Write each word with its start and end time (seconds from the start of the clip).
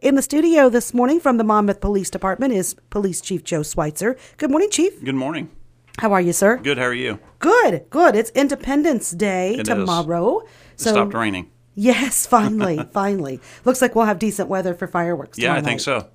In 0.00 0.14
the 0.14 0.22
studio 0.22 0.68
this 0.68 0.92
morning 0.94 1.20
from 1.20 1.36
the 1.36 1.44
Monmouth 1.44 1.80
Police 1.80 2.10
Department 2.10 2.52
is 2.52 2.74
Police 2.90 3.20
Chief 3.20 3.44
Joe 3.44 3.62
Switzer. 3.62 4.16
Good 4.36 4.50
morning, 4.50 4.70
Chief. 4.70 5.02
Good 5.04 5.14
morning. 5.14 5.50
How 5.98 6.12
are 6.12 6.20
you, 6.20 6.32
sir? 6.32 6.56
Good. 6.58 6.78
How 6.78 6.84
are 6.84 6.94
you? 6.94 7.18
Good, 7.38 7.84
good. 7.90 8.16
It's 8.16 8.30
Independence 8.30 9.10
Day 9.12 9.54
It 9.54 9.60
is. 9.60 9.68
tomorrow. 9.68 10.40
It 10.74 10.80
stopped 10.80 11.14
raining. 11.14 11.50
Yes, 11.74 12.26
finally, 12.36 12.80
finally. 12.92 13.40
Looks 13.64 13.80
like 13.80 13.94
we'll 13.94 14.06
have 14.06 14.18
decent 14.18 14.48
weather 14.48 14.74
for 14.74 14.86
fireworks. 14.86 15.38
Tomorrow. 15.38 15.54
Yeah, 15.54 15.58
I 15.58 15.60
tomorrow 15.60 15.70
think 15.70 15.80
so. 15.80 16.08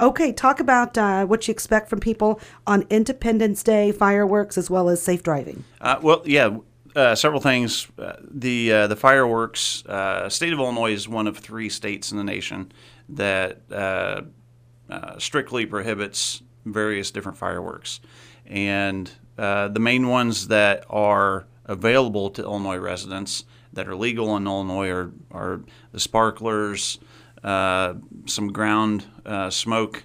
Okay, 0.00 0.32
talk 0.32 0.60
about 0.60 0.98
uh, 0.98 1.24
what 1.26 1.46
you 1.46 1.52
expect 1.52 1.88
from 1.88 2.00
people 2.00 2.40
on 2.66 2.84
Independence 2.90 3.62
Day, 3.62 3.92
fireworks, 3.92 4.58
as 4.58 4.68
well 4.70 4.88
as 4.88 5.00
safe 5.02 5.22
driving. 5.22 5.64
Uh, 5.80 5.98
well, 6.02 6.22
yeah, 6.24 6.56
uh, 6.94 7.14
several 7.14 7.40
things. 7.40 7.88
Uh, 7.98 8.14
the 8.20 8.72
uh, 8.72 8.86
the 8.86 8.96
fireworks. 8.96 9.84
Uh, 9.86 10.28
state 10.28 10.52
of 10.52 10.58
Illinois 10.58 10.92
is 10.92 11.08
one 11.08 11.26
of 11.26 11.38
three 11.38 11.68
states 11.68 12.12
in 12.12 12.18
the 12.18 12.24
nation 12.24 12.72
that 13.08 13.60
uh, 13.70 14.22
uh, 14.90 15.18
strictly 15.18 15.66
prohibits 15.66 16.42
various 16.64 17.10
different 17.10 17.38
fireworks, 17.38 18.00
and 18.46 19.10
the 19.36 19.80
main 19.80 20.08
ones 20.08 20.48
that 20.48 20.84
are 20.88 21.46
available 21.64 22.30
to 22.30 22.42
Illinois 22.42 22.76
residents 22.76 23.44
that 23.72 23.88
are 23.88 23.96
legal 23.96 24.36
in 24.36 24.46
Illinois 24.46 24.90
are, 24.90 25.12
are 25.30 25.60
the 25.92 25.98
sparklers, 25.98 26.98
some 27.42 28.52
ground 28.52 29.06
smoke, 29.50 30.04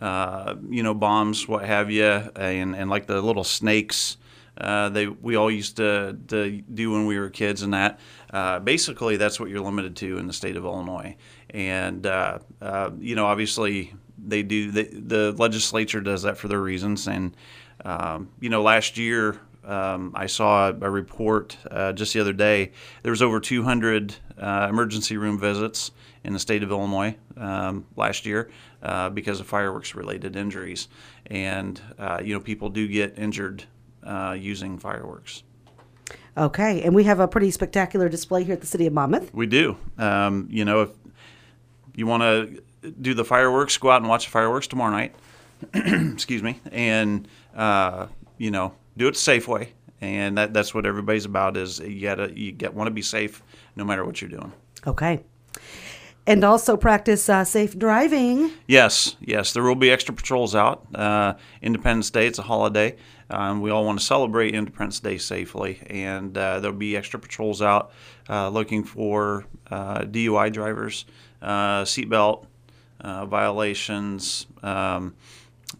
you 0.00 0.82
know, 0.82 0.94
bombs, 0.94 1.48
what 1.48 1.64
have 1.64 1.90
you, 1.90 2.04
and, 2.04 2.76
and 2.76 2.90
like 2.90 3.06
the 3.06 3.20
little 3.20 3.44
snakes 3.44 4.16
uh, 4.60 4.90
they 4.90 5.06
we 5.06 5.36
all 5.36 5.50
used 5.50 5.76
to, 5.76 6.16
to 6.28 6.60
do 6.62 6.92
when 6.92 7.06
we 7.06 7.18
were 7.18 7.30
kids 7.30 7.62
and 7.62 7.72
that. 7.74 7.98
Uh, 8.32 8.58
basically, 8.58 9.16
that's 9.16 9.40
what 9.40 9.48
you're 9.48 9.60
limited 9.60 9.96
to 9.96 10.18
in 10.18 10.26
the 10.26 10.32
state 10.32 10.56
of 10.56 10.64
Illinois. 10.64 11.16
And 11.50 12.06
uh, 12.06 12.38
uh, 12.60 12.90
you 12.98 13.14
know, 13.14 13.26
obviously, 13.26 13.94
they 14.18 14.42
do 14.42 14.70
the, 14.70 14.82
the 14.84 15.32
legislature 15.32 16.00
does 16.00 16.22
that 16.22 16.36
for 16.36 16.48
their 16.48 16.60
reasons. 16.60 17.08
And 17.08 17.34
um, 17.84 18.30
you 18.40 18.50
know, 18.50 18.62
last 18.62 18.98
year. 18.98 19.40
Um, 19.62 20.12
I 20.16 20.24
saw 20.24 20.70
a 20.70 20.90
report 20.90 21.58
uh, 21.70 21.92
just 21.92 22.14
the 22.14 22.20
other 22.20 22.32
day. 22.32 22.72
There 23.02 23.12
was 23.12 23.20
over 23.20 23.38
200 23.38 24.16
uh, 24.38 24.66
emergency 24.70 25.18
room 25.18 25.38
visits 25.38 25.90
in 26.24 26.32
the 26.32 26.38
state 26.38 26.62
of 26.62 26.70
Illinois 26.70 27.14
um, 27.36 27.84
last 27.94 28.24
year 28.24 28.50
uh, 28.82 29.10
because 29.10 29.38
of 29.38 29.46
fireworks-related 29.46 30.34
injuries, 30.34 30.88
and 31.26 31.80
you 32.24 32.32
know 32.32 32.40
people 32.40 32.70
do 32.70 32.88
get 32.88 33.18
injured 33.18 33.64
uh, 34.04 34.36
using 34.38 34.78
fireworks. 34.78 35.42
Okay, 36.36 36.82
and 36.82 36.94
we 36.94 37.04
have 37.04 37.20
a 37.20 37.28
pretty 37.28 37.50
spectacular 37.50 38.08
display 38.08 38.44
here 38.44 38.54
at 38.54 38.60
the 38.60 38.66
City 38.66 38.86
of 38.86 38.92
Monmouth. 38.92 39.32
We 39.34 39.46
do. 39.46 39.76
Um, 39.98 40.48
you 40.50 40.64
know, 40.64 40.82
if 40.82 40.90
you 41.94 42.06
want 42.06 42.22
to 42.22 42.92
do 43.00 43.14
the 43.14 43.24
fireworks, 43.24 43.76
go 43.78 43.90
out 43.90 44.00
and 44.00 44.08
watch 44.08 44.26
the 44.26 44.30
fireworks 44.30 44.66
tomorrow 44.66 44.90
night. 44.90 45.14
Excuse 45.74 46.42
me, 46.42 46.60
and 46.72 47.28
uh, 47.54 48.06
you 48.38 48.50
know, 48.50 48.74
do 48.96 49.08
it 49.08 49.12
the 49.12 49.18
safe 49.18 49.48
way. 49.48 49.72
And 50.00 50.38
that, 50.38 50.54
that's 50.54 50.72
what 50.74 50.86
everybody's 50.86 51.26
about. 51.26 51.56
Is 51.56 51.78
you 51.80 52.00
gotta 52.00 52.32
you 52.34 52.52
get 52.52 52.72
want 52.72 52.86
to 52.86 52.92
be 52.92 53.02
safe 53.02 53.42
no 53.76 53.84
matter 53.84 54.04
what 54.04 54.20
you're 54.20 54.30
doing. 54.30 54.52
Okay. 54.86 55.22
And 56.30 56.44
also 56.44 56.76
practice 56.76 57.28
uh, 57.28 57.44
safe 57.44 57.76
driving. 57.76 58.52
Yes, 58.68 59.16
yes, 59.20 59.52
there 59.52 59.64
will 59.64 59.74
be 59.74 59.90
extra 59.90 60.14
patrols 60.14 60.54
out. 60.54 60.86
Uh, 60.94 61.34
Independence 61.60 62.08
Day, 62.10 62.28
it's 62.28 62.38
a 62.38 62.42
holiday. 62.42 62.94
Um, 63.28 63.60
we 63.60 63.70
all 63.70 63.84
want 63.84 63.98
to 63.98 64.04
celebrate 64.04 64.54
Independence 64.54 65.00
Day 65.00 65.18
safely, 65.18 65.80
and 65.88 66.38
uh, 66.38 66.60
there'll 66.60 66.76
be 66.76 66.96
extra 66.96 67.18
patrols 67.18 67.60
out 67.60 67.90
uh, 68.28 68.48
looking 68.48 68.84
for 68.84 69.44
uh, 69.72 70.02
DUI 70.02 70.52
drivers, 70.52 71.04
uh, 71.42 71.82
seatbelt 71.82 72.46
violations, 73.02 74.46
um, 74.62 75.16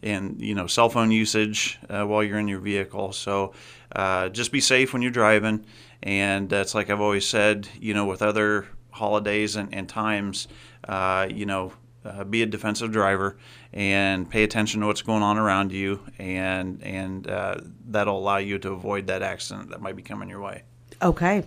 and 0.02 0.40
you 0.40 0.56
know 0.56 0.66
cell 0.66 0.88
phone 0.88 1.12
usage 1.12 1.78
uh, 1.88 2.04
while 2.04 2.24
you're 2.24 2.40
in 2.40 2.48
your 2.48 2.58
vehicle. 2.58 3.12
So 3.12 3.52
uh, 3.94 4.28
just 4.30 4.50
be 4.50 4.60
safe 4.60 4.92
when 4.92 5.00
you're 5.00 5.12
driving, 5.12 5.64
and 6.02 6.48
that's 6.48 6.74
like 6.74 6.90
I've 6.90 7.00
always 7.00 7.26
said. 7.26 7.68
You 7.78 7.94
know, 7.94 8.06
with 8.06 8.20
other 8.20 8.66
holidays 9.00 9.56
and, 9.56 9.74
and 9.74 9.88
times, 9.88 10.46
uh, 10.86 11.26
you 11.28 11.46
know, 11.46 11.72
uh, 12.04 12.24
be 12.24 12.42
a 12.42 12.46
defensive 12.46 12.92
driver 12.92 13.36
and 13.72 14.30
pay 14.30 14.42
attention 14.42 14.80
to 14.80 14.86
what's 14.86 15.02
going 15.02 15.22
on 15.22 15.36
around 15.36 15.72
you, 15.72 16.00
and 16.18 16.82
and 16.82 17.28
uh, 17.28 17.56
that'll 17.88 18.18
allow 18.18 18.38
you 18.38 18.58
to 18.58 18.70
avoid 18.72 19.08
that 19.08 19.22
accident 19.22 19.70
that 19.70 19.80
might 19.80 19.96
be 19.96 20.02
coming 20.02 20.28
your 20.28 20.40
way. 20.40 20.62
Okay. 21.02 21.44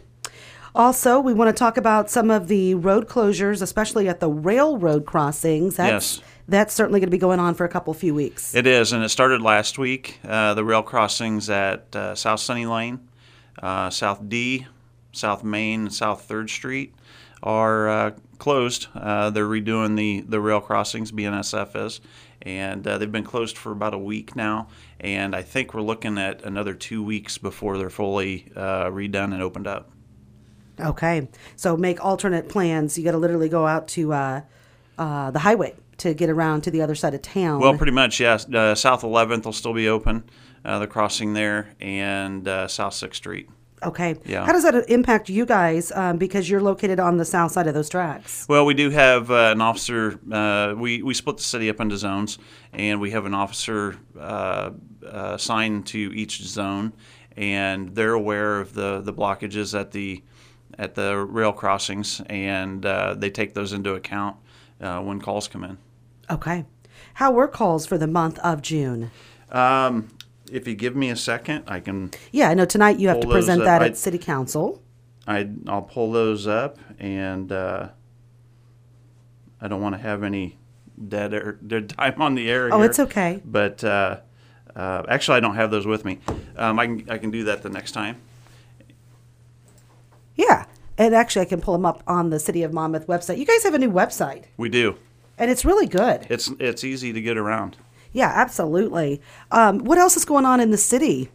Also, 0.75 1.19
we 1.19 1.33
want 1.33 1.55
to 1.55 1.59
talk 1.59 1.77
about 1.77 2.09
some 2.09 2.31
of 2.31 2.47
the 2.47 2.73
road 2.73 3.07
closures, 3.07 3.61
especially 3.61 4.07
at 4.09 4.19
the 4.19 4.29
railroad 4.29 5.05
crossings. 5.05 5.75
That's, 5.75 6.17
Yes. 6.17 6.29
That's 6.47 6.73
certainly 6.73 6.99
going 6.99 7.07
to 7.07 7.11
be 7.11 7.19
going 7.19 7.39
on 7.39 7.53
for 7.53 7.63
a 7.63 7.69
couple 7.69 7.93
few 7.93 8.13
weeks. 8.13 8.53
It 8.53 8.67
is, 8.67 8.91
and 8.91 9.03
it 9.03 9.09
started 9.09 9.41
last 9.41 9.77
week. 9.77 10.19
Uh, 10.27 10.53
the 10.55 10.65
rail 10.65 10.83
crossings 10.83 11.49
at 11.49 11.95
uh, 11.95 12.15
South 12.15 12.41
Sunny 12.41 12.65
Lane, 12.65 13.07
uh, 13.61 13.89
South 13.91 14.27
D, 14.27 14.67
South 15.13 15.44
Main, 15.44 15.81
and 15.81 15.94
South 15.94 16.24
Third 16.24 16.50
Street 16.50 16.94
are 17.41 17.90
uh, 17.90 18.12
closed. 18.40 18.88
Uh, 18.94 19.29
they're 19.29 19.47
redoing 19.47 19.96
the, 19.96 20.22
the 20.22 20.41
rail 20.41 20.59
crossings, 20.59 21.12
BNSF 21.12 21.85
is, 21.85 22.01
and 22.41 22.85
uh, 22.85 22.97
they've 22.97 23.12
been 23.12 23.24
closed 23.24 23.57
for 23.57 23.72
about 23.72 23.94
a 23.94 23.97
week 23.97 24.35
now. 24.35 24.68
And 25.00 25.35
I 25.35 25.41
think 25.41 25.74
we're 25.74 25.81
looking 25.81 26.18
at 26.18 26.44
another 26.44 26.74
two 26.74 27.03
weeks 27.03 27.38
before 27.38 27.78
they're 27.78 27.90
fully 27.90 28.51
uh, 28.56 28.85
redone 28.85 29.34
and 29.34 29.41
opened 29.41 29.68
up. 29.68 29.90
Okay. 30.79 31.28
So 31.56 31.78
make 31.78 32.03
alternate 32.03 32.50
plans. 32.50 32.97
You 32.97 33.03
got 33.03 33.12
to 33.12 33.18
literally 33.18 33.50
go 33.50 33.68
out 33.68 33.88
to 33.90 34.13
uh, 34.13 34.41
uh, 34.97 35.31
the 35.31 35.40
highway 35.40 35.75
to 35.97 36.13
get 36.13 36.30
around 36.30 36.62
to 36.62 36.72
the 36.72 36.81
other 36.81 36.95
side 36.95 37.13
of 37.13 37.22
town. 37.22 37.59
Well, 37.59 37.78
pretty 37.78 37.91
much, 37.91 38.19
yes. 38.19 38.47
Uh, 38.50 38.75
South 38.75 39.03
11th 39.03 39.45
will 39.45 39.53
still 39.53 39.74
be 39.74 39.88
open, 39.88 40.24
uh, 40.66 40.80
the 40.80 40.88
crossing 40.88 41.34
there, 41.34 41.75
and 41.80 42.47
uh, 42.47 42.68
South 42.68 42.94
6th 42.94 43.16
Street. 43.16 43.50
Okay. 43.85 44.16
Yeah. 44.25 44.45
How 44.45 44.51
does 44.51 44.63
that 44.63 44.89
impact 44.89 45.29
you 45.29 45.45
guys 45.45 45.91
um, 45.91 46.17
because 46.17 46.49
you're 46.49 46.61
located 46.61 46.99
on 46.99 47.17
the 47.17 47.25
south 47.25 47.51
side 47.51 47.67
of 47.67 47.73
those 47.73 47.89
tracks? 47.89 48.45
Well, 48.47 48.66
we 48.66 48.73
do 48.73 48.89
have 48.89 49.31
uh, 49.31 49.51
an 49.53 49.61
officer. 49.61 50.19
Uh, 50.31 50.73
we 50.77 51.01
we 51.01 51.13
split 51.13 51.38
the 51.38 51.44
city 51.44 51.69
up 51.69 51.79
into 51.79 51.97
zones, 51.97 52.38
and 52.71 52.99
we 52.99 53.11
have 53.11 53.25
an 53.25 53.33
officer 53.33 53.97
uh, 54.17 54.71
uh, 55.05 55.31
assigned 55.35 55.85
to 55.88 55.97
each 55.97 56.41
zone, 56.44 56.94
and 57.35 57.95
they're 57.95 58.13
aware 58.13 58.59
of 58.59 58.73
the 58.73 59.01
the 59.01 59.13
blockages 59.13 59.79
at 59.79 59.91
the 59.91 60.23
at 60.77 60.95
the 60.95 61.17
rail 61.17 61.53
crossings, 61.53 62.21
and 62.27 62.85
uh, 62.85 63.13
they 63.13 63.29
take 63.29 63.53
those 63.53 63.73
into 63.73 63.94
account 63.94 64.38
uh, 64.81 65.00
when 65.00 65.19
calls 65.19 65.47
come 65.47 65.63
in. 65.63 65.77
Okay. 66.29 66.65
How 67.15 67.31
were 67.31 67.47
calls 67.47 67.85
for 67.85 67.97
the 67.97 68.07
month 68.07 68.39
of 68.39 68.61
June? 68.61 69.11
Um, 69.51 70.09
if 70.53 70.67
you 70.67 70.75
give 70.75 70.95
me 70.95 71.09
a 71.09 71.15
second, 71.15 71.63
I 71.67 71.79
can 71.79 72.11
Yeah, 72.31 72.49
I 72.49 72.53
know 72.53 72.65
tonight 72.65 72.99
you 72.99 73.07
have 73.09 73.19
to 73.21 73.27
present 73.27 73.61
up. 73.61 73.65
that 73.65 73.81
I- 73.81 73.87
at 73.87 73.97
City 73.97 74.17
Council. 74.17 74.81
I 75.27 75.49
I'll 75.67 75.81
pull 75.81 76.11
those 76.11 76.47
up, 76.47 76.77
and 76.99 77.51
uh, 77.51 77.89
I 79.61 79.67
don't 79.67 79.81
want 79.81 79.95
to 79.95 80.01
have 80.01 80.21
any 80.23 80.57
dead 81.07 81.33
air, 81.33 81.53
dead 81.65 81.89
time 81.89 82.21
on 82.21 82.35
the 82.35 82.49
air. 82.49 82.69
Oh, 82.73 82.77
here. 82.77 82.85
it's 82.89 82.99
okay. 82.99 83.41
But 83.45 83.83
uh, 83.83 84.17
uh, 84.75 85.03
actually, 85.07 85.37
I 85.37 85.39
don't 85.39 85.55
have 85.55 85.71
those 85.71 85.87
with 85.87 86.03
me. 86.03 86.19
Um, 86.57 86.77
I 86.77 86.85
can 86.87 87.09
I 87.09 87.17
can 87.17 87.31
do 87.31 87.45
that 87.45 87.63
the 87.63 87.69
next 87.69 87.93
time. 87.93 88.17
Yeah. 90.35 90.65
And 90.97 91.15
actually, 91.15 91.41
I 91.43 91.45
can 91.49 91.59
pull 91.61 91.73
them 91.73 91.85
up 91.85 92.03
on 92.05 92.29
the 92.29 92.39
City 92.39 92.61
of 92.63 92.71
Monmouth 92.73 93.07
website. 93.07 93.37
You 93.39 93.45
guys 93.45 93.63
have 93.63 93.73
a 93.73 93.79
new 93.79 93.89
website, 93.91 94.43
We 94.57 94.69
do. 94.69 94.95
and 95.39 95.49
it's 95.49 95.65
really 95.65 95.87
good. 95.87 96.27
It's 96.29 96.51
it's 96.59 96.83
easy 96.83 97.11
to 97.13 97.21
get 97.21 97.35
around. 97.37 97.77
Yeah, 98.13 98.31
absolutely. 98.34 99.22
Um, 99.51 99.79
what 99.79 99.97
else 99.97 100.16
is 100.16 100.24
going 100.24 100.46
on 100.46 100.59
in 100.59 100.69
the 100.69 100.78
city? 100.78 101.29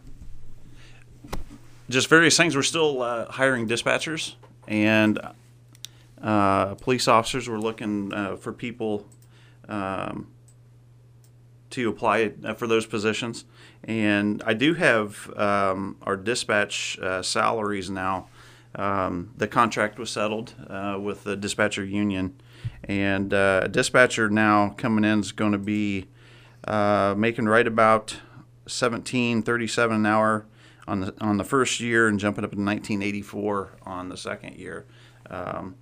Just 1.90 2.08
various 2.08 2.36
things. 2.36 2.54
We're 2.54 2.62
still 2.62 3.02
uh, 3.02 3.26
hiring 3.30 3.66
dispatchers 3.66 4.34
and 4.68 5.20
uh, 6.22 6.76
police 6.76 7.08
officers. 7.08 7.48
We're 7.48 7.58
looking 7.58 8.12
uh, 8.12 8.36
for 8.36 8.52
people 8.52 9.06
um, 9.68 10.28
to 11.70 11.88
apply 11.88 12.32
uh, 12.44 12.54
for 12.54 12.66
those 12.66 12.86
positions. 12.86 13.44
And 13.84 14.42
I 14.46 14.54
do 14.54 14.74
have 14.74 15.36
um, 15.36 15.96
our 16.02 16.16
dispatch 16.16 16.98
uh, 17.00 17.22
salaries 17.22 17.90
now. 17.90 18.28
Um, 18.74 19.32
the 19.36 19.48
contract 19.48 19.98
was 19.98 20.10
settled 20.10 20.54
uh, 20.68 20.98
with 21.00 21.24
the 21.24 21.36
dispatcher 21.36 21.84
union, 21.84 22.40
and 22.84 23.32
a 23.32 23.66
dispatcher 23.68 24.28
now 24.28 24.74
coming 24.76 25.04
in 25.04 25.20
is 25.20 25.32
going 25.32 25.52
to 25.52 25.58
be 25.58 26.06
uh, 26.68 27.14
making 27.16 27.46
right 27.46 27.66
about 27.66 28.16
seventeen 28.66 29.42
thirty-seven 29.42 29.96
an 29.96 30.06
hour 30.06 30.46
on 30.86 31.00
the 31.00 31.14
on 31.20 31.38
the 31.38 31.44
first 31.44 31.80
year, 31.80 32.06
and 32.06 32.20
jumping 32.20 32.44
up 32.44 32.52
to 32.52 32.60
nineteen 32.60 33.02
eighty-four 33.02 33.78
on 33.82 34.08
the 34.08 34.16
second 34.16 34.56
year. 34.56 34.86
Um, 35.30 35.74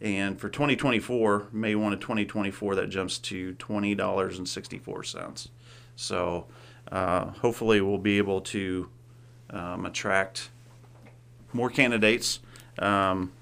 and 0.00 0.38
for 0.38 0.48
2024, 0.50 1.48
May 1.52 1.74
1 1.74 1.92
of 1.94 2.00
2024, 2.00 2.74
that 2.74 2.88
jumps 2.90 3.16
to 3.18 3.54
$20.64. 3.54 5.48
So 5.96 6.46
uh, 6.92 7.26
hopefully, 7.30 7.80
we'll 7.80 7.96
be 7.96 8.18
able 8.18 8.42
to 8.42 8.90
um, 9.48 9.86
attract 9.86 10.50
more 11.54 11.70
candidates. 11.70 12.40
Um, 12.78 13.32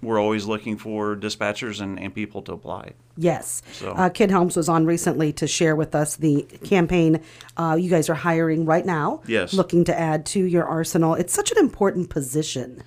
we're 0.00 0.20
always 0.20 0.46
looking 0.46 0.76
for 0.76 1.16
dispatchers 1.16 1.80
and, 1.80 1.98
and 1.98 2.14
people 2.14 2.42
to 2.42 2.52
apply. 2.52 2.92
Yes. 3.20 3.62
So- 3.72 3.90
Uh, 3.92 4.08
Kid 4.08 4.30
Helms 4.30 4.56
was 4.56 4.68
on 4.68 4.86
recently 4.86 5.32
to 5.34 5.46
share 5.46 5.74
with 5.74 5.94
us 5.94 6.16
the 6.16 6.42
campaign. 6.64 7.20
Uh, 7.56 7.76
you 7.78 7.90
guys 7.90 8.08
are 8.08 8.14
hiring 8.14 8.64
right 8.64 8.86
now. 8.86 9.22
Yes. 9.26 9.52
Looking 9.52 9.84
to 9.84 9.98
add 9.98 10.24
to 10.26 10.40
your 10.44 10.64
arsenal. 10.64 11.14
It's 11.14 11.34
such 11.34 11.50
an 11.50 11.58
important 11.58 12.10
position. 12.10 12.82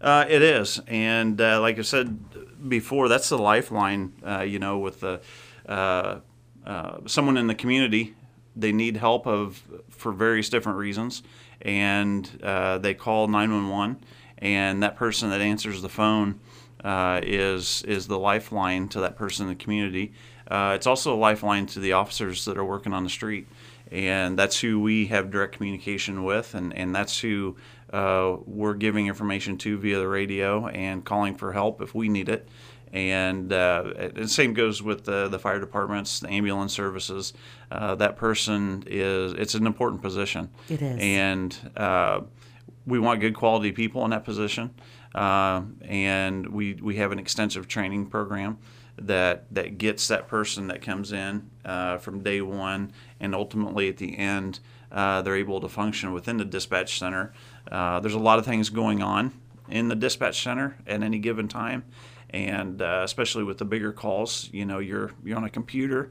Uh, 0.00 0.26
it 0.28 0.42
is, 0.42 0.80
and 0.88 1.40
uh, 1.40 1.60
like 1.60 1.78
I 1.78 1.82
said 1.82 2.18
before, 2.68 3.08
that's 3.08 3.28
the 3.30 3.38
lifeline. 3.38 4.12
Uh, 4.26 4.40
you 4.40 4.58
know, 4.58 4.78
with 4.78 5.00
the 5.00 5.20
uh, 5.68 6.16
uh, 6.66 6.98
someone 7.06 7.36
in 7.38 7.46
the 7.46 7.54
community, 7.54 8.14
they 8.54 8.72
need 8.72 8.98
help 8.98 9.26
of 9.26 9.62
for 9.88 10.12
various 10.12 10.50
different 10.50 10.76
reasons, 10.78 11.22
and 11.62 12.28
uh, 12.42 12.76
they 12.78 12.92
call 12.92 13.26
nine 13.28 13.50
one 13.50 13.68
one, 13.70 13.96
and 14.38 14.82
that 14.82 14.96
person 14.96 15.30
that 15.30 15.40
answers 15.40 15.80
the 15.80 15.88
phone 15.88 16.40
uh, 16.86 17.20
is 17.24 17.82
is 17.82 18.06
the 18.06 18.18
lifeline 18.18 18.86
to 18.86 19.00
that 19.00 19.16
person 19.16 19.48
in 19.48 19.48
the 19.58 19.62
community. 19.62 20.12
Uh, 20.48 20.72
it's 20.76 20.86
also 20.86 21.12
a 21.12 21.18
lifeline 21.18 21.66
to 21.66 21.80
the 21.80 21.92
officers 21.92 22.44
that 22.44 22.56
are 22.56 22.64
working 22.64 22.92
on 22.92 23.02
the 23.02 23.10
street, 23.10 23.48
and 23.90 24.38
that's 24.38 24.60
who 24.60 24.78
we 24.78 25.06
have 25.06 25.28
direct 25.28 25.56
communication 25.56 26.22
with, 26.22 26.54
and, 26.54 26.72
and 26.76 26.94
that's 26.94 27.18
who 27.18 27.56
uh, 27.92 28.36
we're 28.46 28.74
giving 28.74 29.08
information 29.08 29.58
to 29.58 29.76
via 29.78 29.98
the 29.98 30.06
radio 30.06 30.68
and 30.68 31.04
calling 31.04 31.34
for 31.34 31.52
help 31.52 31.82
if 31.82 31.92
we 31.92 32.08
need 32.08 32.28
it. 32.28 32.48
And 32.92 33.52
uh, 33.52 34.10
the 34.14 34.28
same 34.28 34.54
goes 34.54 34.80
with 34.80 35.04
the, 35.04 35.26
the 35.26 35.40
fire 35.40 35.58
departments, 35.58 36.20
the 36.20 36.30
ambulance 36.30 36.72
services. 36.72 37.32
Uh, 37.68 37.96
that 37.96 38.16
person 38.16 38.84
is 38.86 39.32
it's 39.32 39.56
an 39.56 39.66
important 39.66 40.02
position. 40.02 40.50
It 40.68 40.80
is. 40.80 40.98
and 41.00 41.72
uh, 41.76 42.20
we 42.86 42.98
want 42.98 43.20
good 43.20 43.34
quality 43.34 43.72
people 43.72 44.04
in 44.04 44.10
that 44.10 44.24
position. 44.24 44.74
Uh, 45.14 45.62
and 45.82 46.46
we, 46.46 46.74
we 46.74 46.96
have 46.96 47.10
an 47.10 47.18
extensive 47.18 47.66
training 47.66 48.06
program 48.06 48.58
that, 48.98 49.52
that 49.52 49.78
gets 49.78 50.08
that 50.08 50.28
person 50.28 50.68
that 50.68 50.82
comes 50.82 51.12
in 51.12 51.50
uh, 51.64 51.98
from 51.98 52.22
day 52.22 52.40
one 52.40 52.92
and 53.20 53.34
ultimately 53.34 53.88
at 53.88 53.96
the 53.96 54.16
end 54.16 54.60
uh, 54.92 55.22
they're 55.22 55.36
able 55.36 55.60
to 55.60 55.68
function 55.68 56.12
within 56.12 56.36
the 56.36 56.44
dispatch 56.44 56.98
center. 56.98 57.32
Uh, 57.70 58.00
there's 58.00 58.14
a 58.14 58.18
lot 58.18 58.38
of 58.38 58.44
things 58.44 58.70
going 58.70 59.02
on 59.02 59.32
in 59.68 59.88
the 59.88 59.96
dispatch 59.96 60.42
center 60.42 60.76
at 60.86 61.02
any 61.02 61.18
given 61.18 61.48
time, 61.48 61.84
and 62.30 62.80
uh, 62.80 63.02
especially 63.04 63.44
with 63.44 63.58
the 63.58 63.64
bigger 63.64 63.92
calls, 63.92 64.48
you 64.52 64.64
know, 64.64 64.78
you're 64.78 65.10
you're 65.24 65.36
on 65.36 65.44
a 65.44 65.50
computer, 65.50 66.10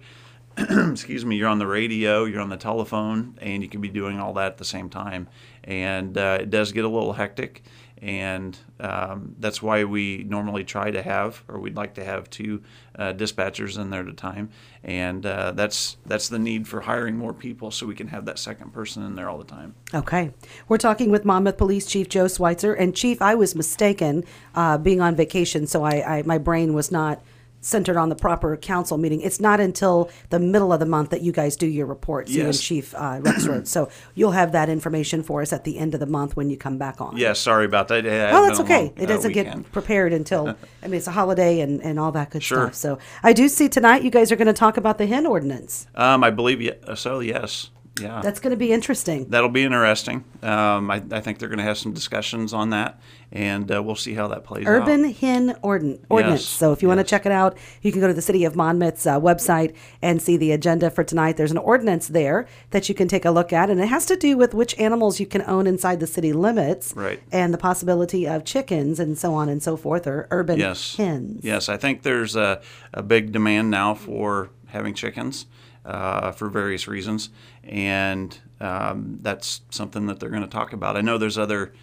excuse 0.91 1.25
me, 1.25 1.35
you're 1.35 1.49
on 1.49 1.59
the 1.59 1.67
radio, 1.67 2.23
you're 2.23 2.41
on 2.41 2.49
the 2.49 2.57
telephone, 2.57 3.37
and 3.41 3.61
you 3.61 3.67
can 3.67 3.81
be 3.81 3.89
doing 3.89 4.19
all 4.19 4.33
that 4.33 4.53
at 4.53 4.57
the 4.57 4.65
same 4.65 4.89
time. 4.89 5.27
And 5.65 6.17
uh, 6.17 6.37
it 6.41 6.49
does 6.49 6.71
get 6.71 6.85
a 6.85 6.87
little 6.87 7.11
hectic, 7.11 7.63
and 7.97 8.57
um, 8.79 9.35
that's 9.39 9.61
why 9.61 9.83
we 9.83 10.23
normally 10.23 10.63
try 10.63 10.91
to 10.91 11.01
have, 11.01 11.43
or 11.49 11.59
we'd 11.59 11.75
like 11.75 11.95
to 11.95 12.05
have, 12.05 12.29
two 12.29 12.61
uh, 12.97 13.11
dispatchers 13.13 13.77
in 13.77 13.89
there 13.89 14.01
at 14.01 14.07
a 14.07 14.13
time. 14.13 14.49
And 14.83 15.25
uh, 15.25 15.51
that's 15.51 15.97
that's 16.05 16.29
the 16.29 16.39
need 16.39 16.67
for 16.67 16.81
hiring 16.81 17.17
more 17.17 17.33
people, 17.33 17.71
so 17.71 17.85
we 17.85 17.95
can 17.95 18.07
have 18.07 18.25
that 18.25 18.39
second 18.39 18.71
person 18.71 19.03
in 19.03 19.15
there 19.15 19.29
all 19.29 19.37
the 19.37 19.43
time. 19.43 19.75
Okay. 19.93 20.31
We're 20.69 20.77
talking 20.77 21.09
with 21.09 21.25
Monmouth 21.25 21.57
Police 21.57 21.85
Chief 21.85 22.07
Joe 22.07 22.27
Switzer. 22.27 22.73
And, 22.73 22.95
Chief, 22.95 23.21
I 23.21 23.35
was 23.35 23.55
mistaken 23.55 24.23
uh, 24.53 24.77
being 24.77 25.01
on 25.01 25.15
vacation, 25.15 25.67
so 25.67 25.83
I, 25.83 26.19
I 26.19 26.23
my 26.23 26.37
brain 26.37 26.73
was 26.73 26.91
not 26.91 27.21
centered 27.65 27.97
on 27.97 28.09
the 28.09 28.15
proper 28.15 28.55
council 28.55 28.95
meeting. 28.97 29.21
It's 29.21 29.39
not 29.39 29.59
until 29.59 30.09
the 30.29 30.37
middle 30.39 30.71
of 30.71 30.79
the 30.79 30.85
month 30.85 31.09
that 31.09 31.21
you 31.21 31.31
guys 31.31 31.55
do 31.55 31.65
your 31.65 31.87
reports, 31.87 32.31
you 32.31 32.41
and 32.41 32.53
Yes. 32.53 32.61
Chief 32.61 32.93
uh. 32.93 33.63
So 33.63 33.89
you'll 34.13 34.31
have 34.31 34.51
that 34.51 34.69
information 34.69 35.23
for 35.23 35.41
us 35.41 35.51
at 35.51 35.63
the 35.63 35.79
end 35.79 35.95
of 35.95 35.99
the 35.99 36.05
month 36.05 36.35
when 36.37 36.51
you 36.51 36.57
come 36.57 36.77
back 36.77 37.01
on. 37.01 37.17
Yeah, 37.17 37.33
sorry 37.33 37.65
about 37.65 37.87
that. 37.87 38.05
Oh, 38.05 38.45
that's 38.45 38.59
okay. 38.59 38.93
It 38.95 39.03
uh, 39.03 39.05
doesn't 39.07 39.31
get 39.33 39.71
prepared 39.71 40.13
until, 40.13 40.49
I 40.83 40.87
mean, 40.87 40.93
it's 40.97 41.07
a 41.07 41.11
holiday 41.11 41.61
and, 41.61 41.81
and 41.81 41.99
all 41.99 42.11
that 42.11 42.29
good 42.29 42.43
Sure. 42.43 42.67
stuff. 42.67 42.75
So 42.75 42.99
I 43.23 43.33
do 43.33 43.47
see 43.49 43.67
tonight 43.67 44.03
you 44.03 44.11
guys 44.11 44.31
are 44.31 44.35
going 44.35 44.45
to 44.47 44.53
talk 44.53 44.77
about 44.77 44.99
the 44.99 45.07
hen 45.07 45.25
ordinance. 45.25 45.87
Um, 45.95 46.23
I 46.23 46.29
believe 46.29 46.61
ye- 46.61 46.73
so. 46.95 47.19
Yes. 47.19 47.71
Yeah. 47.99 48.19
That's 48.21 48.41
going 48.41 48.51
to 48.51 48.57
be 48.57 48.73
interesting. 48.73 49.29
That'll 49.29 49.47
be 49.49 49.63
interesting. 49.63 50.25
Um, 50.43 50.91
I, 50.91 51.01
I 51.11 51.21
think 51.21 51.39
they're 51.39 51.47
going 51.47 51.59
to 51.59 51.63
have 51.63 51.77
some 51.77 51.93
discussions 51.93 52.53
on 52.53 52.71
that, 52.71 52.99
and 53.31 53.71
uh, 53.73 53.81
we'll 53.81 53.95
see 53.95 54.13
how 54.13 54.27
that 54.27 54.43
plays 54.43 54.67
out. 54.67 54.69
Urban 54.69 55.05
out. 55.05 55.15
Hen 55.15 55.55
Ordin- 55.63 55.99
Ordinance. 56.09 56.41
Yes, 56.41 56.45
So 56.49 56.73
if 56.73 56.81
you 56.81 56.89
want 56.89 56.99
to 56.99 57.05
check 57.05 57.25
it 57.25 57.31
out, 57.31 57.57
you 57.81 57.93
can 57.93 58.01
go 58.01 58.07
to 58.07 58.13
the 58.13 58.21
City 58.21 58.43
of 58.43 58.53
Monmouth's 58.55 59.07
uh, 59.07 59.17
website 59.19 59.73
and 60.01 60.21
see 60.21 60.35
the 60.35 60.51
agenda 60.51 60.89
for 60.89 61.05
tonight. 61.05 61.37
There's 61.37 61.51
an 61.51 61.57
ordinance 61.57 62.09
there 62.09 62.47
that 62.71 62.89
you 62.89 62.95
can 62.95 63.07
take 63.07 63.23
a 63.23 63.31
look 63.31 63.53
at, 63.53 63.69
and 63.69 63.79
it 63.79 63.87
has 63.87 64.05
to 64.07 64.17
do 64.17 64.35
with 64.35 64.53
which 64.53 64.77
animals 64.77 65.21
you 65.21 65.25
can 65.25 65.41
own 65.43 65.65
inside 65.65 66.01
the 66.01 66.07
city 66.07 66.33
limits, 66.33 66.93
Right. 66.97 67.21
And 67.31 67.53
the 67.53 67.57
possibility 67.57 68.27
of 68.27 68.43
chickens 68.43 68.99
and 68.99 69.17
so 69.17 69.33
on 69.33 69.47
and 69.47 69.63
so 69.63 69.77
forth, 69.77 70.05
or 70.05 70.27
urban 70.31 70.59
Yes. 70.59 70.97
hens. 70.97 71.45
Yes, 71.45 71.69
I 71.69 71.77
think 71.77 72.01
there's 72.03 72.35
a, 72.35 72.61
a 72.93 73.01
big 73.01 73.31
demand 73.31 73.71
now 73.71 73.93
for 73.93 74.49
having 74.75 74.93
chickens 74.93 75.47
uh, 75.85 76.31
for 76.31 76.49
various 76.49 76.87
reasons, 76.87 77.29
and 77.63 78.37
um, 78.59 79.17
that's 79.21 79.61
something 79.69 80.05
that 80.07 80.19
they're 80.19 80.29
going 80.29 80.43
to 80.43 80.47
talk 80.47 80.73
about. 80.73 80.97
I 80.97 81.01
know 81.01 81.17
there's 81.17 81.37
other 81.37 81.73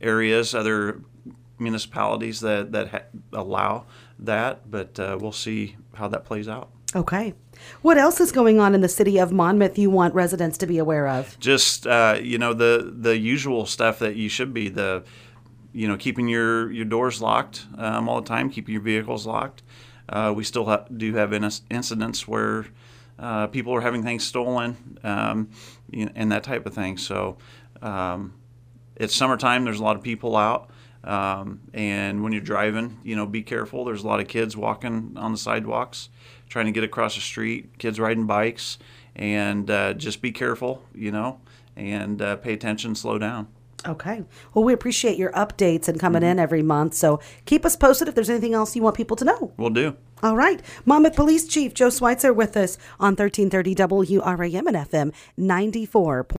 areas, 0.00 0.54
other 0.54 1.02
municipalities 1.58 2.40
that 2.40 2.72
that 2.72 2.88
ha- 2.88 3.02
allow 3.32 3.84
that, 4.18 4.70
but 4.70 4.98
uh, 4.98 5.18
we'll 5.20 5.32
see 5.32 5.76
how 5.94 6.08
that 6.08 6.24
plays 6.24 6.48
out. 6.48 6.70
Okay. 6.94 7.34
What 7.82 7.98
else 7.98 8.20
is 8.20 8.32
going 8.32 8.58
on 8.58 8.74
in 8.74 8.80
the 8.80 8.88
city 8.88 9.18
of 9.18 9.30
Monmouth 9.30 9.78
you 9.78 9.90
want 9.90 10.14
residents 10.14 10.58
to 10.58 10.66
be 10.66 10.78
aware 10.78 11.06
of? 11.06 11.38
just 11.38 11.86
uh, 11.86 12.18
you 12.20 12.38
know 12.38 12.54
the 12.54 12.92
the 12.96 13.16
usual 13.16 13.66
stuff 13.66 13.98
that 13.98 14.16
you 14.16 14.28
should 14.28 14.54
be 14.54 14.68
the 14.68 15.04
you 15.72 15.86
know 15.86 15.96
keeping 15.96 16.28
your 16.28 16.70
your 16.72 16.84
doors 16.84 17.20
locked 17.20 17.66
um, 17.78 18.08
all 18.08 18.20
the 18.20 18.26
time 18.26 18.50
keeping 18.50 18.72
your 18.72 18.82
vehicles 18.82 19.26
locked 19.26 19.62
uh, 20.10 20.32
we 20.34 20.44
still 20.44 20.66
ha- 20.66 20.84
do 20.94 21.14
have 21.14 21.30
inc- 21.30 21.62
incidents 21.70 22.28
where 22.28 22.66
uh, 23.18 23.46
people 23.46 23.74
are 23.74 23.80
having 23.80 24.02
things 24.02 24.26
stolen 24.26 24.98
um, 25.04 25.48
and 25.92 26.32
that 26.32 26.42
type 26.42 26.66
of 26.66 26.74
thing. 26.74 26.98
So 26.98 27.38
um, 27.80 28.34
it's 28.96 29.14
summertime 29.14 29.64
there's 29.64 29.80
a 29.80 29.84
lot 29.84 29.96
of 29.96 30.02
people 30.02 30.36
out 30.36 30.70
um, 31.04 31.60
and 31.72 32.22
when 32.22 32.32
you're 32.32 32.42
driving 32.42 32.98
you 33.04 33.16
know 33.16 33.26
be 33.26 33.42
careful. 33.42 33.84
There's 33.84 34.02
a 34.02 34.06
lot 34.06 34.20
of 34.20 34.28
kids 34.28 34.56
walking 34.56 35.14
on 35.16 35.32
the 35.32 35.38
sidewalks 35.38 36.08
trying 36.48 36.66
to 36.66 36.72
get 36.72 36.84
across 36.84 37.14
the 37.14 37.20
street 37.20 37.78
kids 37.78 38.00
riding 38.00 38.26
bikes 38.26 38.78
and 39.16 39.70
uh, 39.70 39.94
just 39.94 40.20
be 40.20 40.32
careful 40.32 40.84
you 40.94 41.12
know 41.12 41.40
and 41.76 42.20
uh, 42.20 42.36
pay 42.36 42.52
attention 42.52 42.94
slow 42.94 43.18
down 43.18 43.46
Okay. 43.86 44.24
Well, 44.54 44.64
we 44.64 44.72
appreciate 44.72 45.16
your 45.16 45.32
updates 45.32 45.88
and 45.88 45.98
coming 45.98 46.22
mm-hmm. 46.22 46.32
in 46.32 46.38
every 46.38 46.62
month. 46.62 46.94
So 46.94 47.20
keep 47.44 47.64
us 47.64 47.76
posted 47.76 48.08
if 48.08 48.14
there's 48.14 48.30
anything 48.30 48.54
else 48.54 48.76
you 48.76 48.82
want 48.82 48.96
people 48.96 49.16
to 49.16 49.24
know. 49.24 49.52
we'll 49.56 49.70
do 49.70 49.96
All 50.22 50.36
right. 50.36 50.60
Monmouth 50.84 51.16
Police 51.16 51.46
Chief 51.46 51.72
Joe 51.72 51.90
Switzer 51.90 52.32
with 52.32 52.56
us 52.56 52.76
on 52.98 53.14
1330 53.16 53.74
WRAM 53.74 54.66
and 54.66 54.76
FM 54.76 55.12
94. 55.36 56.24